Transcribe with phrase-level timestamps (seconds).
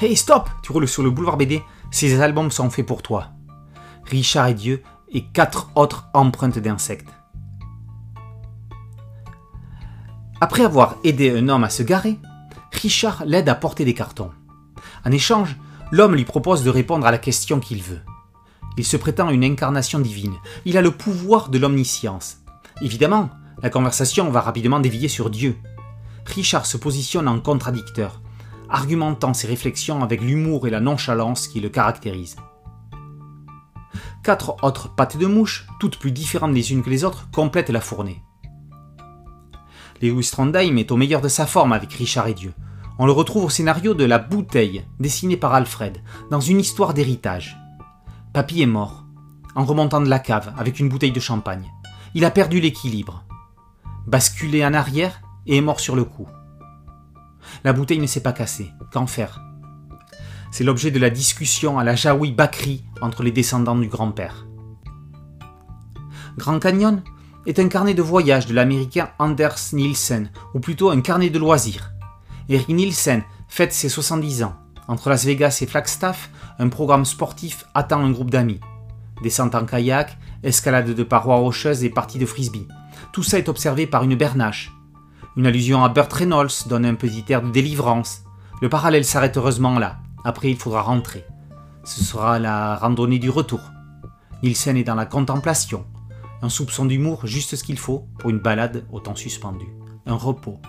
[0.00, 3.30] Hey, stop Tu roules sur le boulevard BD, ces albums sont faits pour toi.
[4.04, 7.08] Richard et Dieu et quatre autres empreintes d'insectes.
[10.40, 12.16] Après avoir aidé un homme à se garer,
[12.70, 14.30] Richard l'aide à porter des cartons.
[15.04, 15.56] En échange,
[15.90, 18.02] l'homme lui propose de répondre à la question qu'il veut.
[18.76, 20.36] Il se prétend une incarnation divine.
[20.64, 22.38] Il a le pouvoir de l'omniscience.
[22.82, 23.30] Évidemment,
[23.64, 25.56] la conversation va rapidement dévier sur Dieu.
[26.24, 28.20] Richard se positionne en contradicteur,
[28.68, 32.36] argumentant ses réflexions avec l'humour et la nonchalance qui le caractérisent.
[34.22, 37.80] Quatre autres pattes de mouche, toutes plus différentes les unes que les autres, complètent la
[37.80, 38.22] fournée.
[40.02, 42.52] Lewis Trondheim est au meilleur de sa forme avec Richard et Dieu.
[42.98, 47.56] On le retrouve au scénario de La Bouteille, dessiné par Alfred, dans une histoire d'héritage.
[48.32, 49.04] Papy est mort,
[49.54, 51.70] en remontant de la cave avec une bouteille de champagne.
[52.14, 53.24] Il a perdu l'équilibre,
[54.06, 56.28] basculé en arrière et est mort sur le coup.
[57.64, 58.70] La bouteille ne s'est pas cassée.
[58.92, 59.42] Qu'en faire?
[60.50, 64.46] C'est l'objet de la discussion à la Jaoui Bakri entre les descendants du grand-père.
[66.36, 67.02] Grand Canyon
[67.46, 71.92] est un carnet de voyage de l'américain Anders Nielsen, ou plutôt un carnet de loisirs.
[72.48, 74.54] Eric Nielsen fête ses 70 ans.
[74.86, 78.60] Entre Las Vegas et Flagstaff, un programme sportif attend un groupe d'amis.
[79.22, 82.68] Descente en kayak, escalade de parois rocheuses et parties de frisbee.
[83.12, 84.72] Tout ça est observé par une bernache.
[85.36, 88.22] Une allusion à Burt Reynolds donne un petit air de délivrance.
[88.60, 89.98] Le parallèle s'arrête heureusement là.
[90.24, 91.24] Après, il faudra rentrer.
[91.84, 93.60] Ce sera la randonnée du retour.
[94.42, 95.86] Nielsen est dans la contemplation.
[96.42, 99.66] Un soupçon d'humour, juste ce qu'il faut pour une balade au temps suspendu.
[100.06, 100.60] Un repos.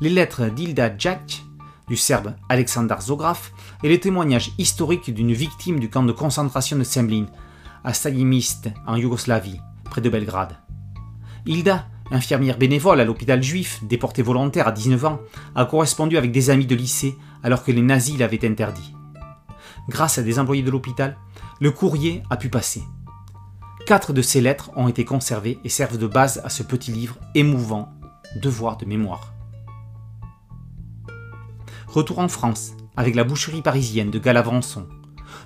[0.00, 1.44] Les lettres d'Ilda Jack,
[1.88, 6.84] du serbe Alexander Zograf, et les témoignages historiques d'une victime du camp de concentration de
[6.84, 7.26] Semlin,
[7.84, 10.56] à Stalimist, en Yougoslavie, près de Belgrade.
[11.46, 15.20] Hilda, infirmière bénévole à l'hôpital juif, déportée volontaire à 19 ans,
[15.54, 18.94] a correspondu avec des amis de lycée alors que les nazis l'avaient interdit.
[19.88, 21.16] Grâce à des employés de l'hôpital,
[21.60, 22.82] le courrier a pu passer.
[23.86, 27.16] Quatre de ces lettres ont été conservées et servent de base à ce petit livre
[27.34, 27.90] émouvant,
[28.40, 29.32] Devoir de mémoire.
[31.86, 34.88] Retour en France, avec la boucherie parisienne de Galavançon.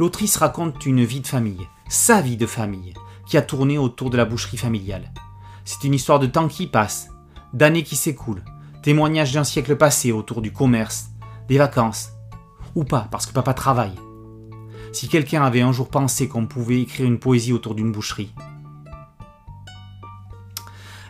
[0.00, 2.94] L'autrice raconte une vie de famille, sa vie de famille,
[3.26, 5.12] qui a tourné autour de la boucherie familiale.
[5.64, 7.08] C'est une histoire de temps qui passe,
[7.52, 8.44] d'années qui s'écoulent,
[8.82, 11.10] témoignage d'un siècle passé autour du commerce,
[11.48, 12.10] des vacances,
[12.74, 13.94] ou pas parce que papa travaille.
[14.92, 18.34] Si quelqu'un avait un jour pensé qu'on pouvait écrire une poésie autour d'une boucherie.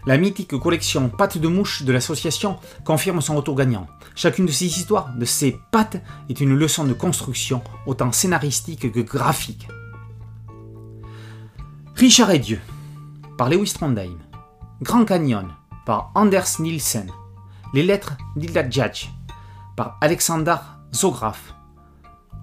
[0.05, 3.87] La mythique collection Pattes de mouche de l'association confirme son retour gagnant.
[4.17, 9.01] Chacune de ces histoires, de ces pattes, est une leçon de construction autant scénaristique que
[9.01, 9.69] graphique.
[11.95, 12.61] Richard et Dieu
[13.39, 14.19] par Lewis Trondheim.
[14.83, 15.47] Grand Canyon
[15.87, 17.09] par Anders Nielsen.
[17.73, 19.11] Les lettres d'Ilda Judge
[19.77, 20.57] par Alexander
[20.93, 21.55] Zograf.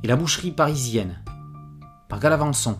[0.04, 1.22] Et la boucherie parisienne
[2.08, 2.80] par Galavançon.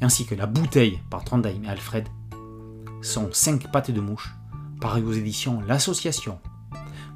[0.00, 2.08] Ainsi que la bouteille par Trondheim et Alfred
[3.02, 4.34] sont 5 pattes de mouche
[4.80, 6.40] pareil aux éditions L'Association.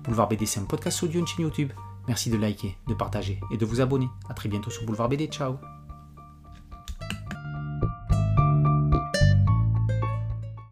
[0.04, 1.72] Boulevard BD, c'est un podcast audio, une chaîne YouTube.
[2.06, 4.10] Merci de liker, de partager et de vous abonner.
[4.28, 5.27] A très bientôt sur Boulevard BD.
[5.28, 5.56] Ciao